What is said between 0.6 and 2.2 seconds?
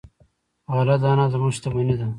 غله دانه زموږ شتمني ده.